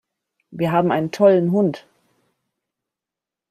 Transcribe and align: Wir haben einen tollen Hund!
Wir 0.49 0.71
haben 0.71 0.91
einen 0.91 1.11
tollen 1.11 1.51
Hund! 1.51 1.85